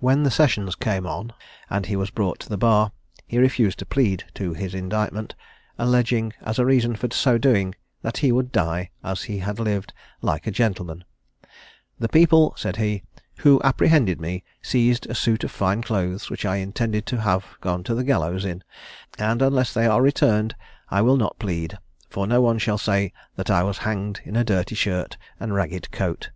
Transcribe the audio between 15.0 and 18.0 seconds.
a suit of fine clothes, which I intended to have gone to